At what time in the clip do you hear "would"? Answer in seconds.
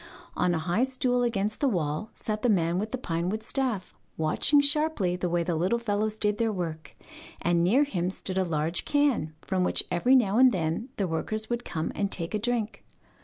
11.51-11.63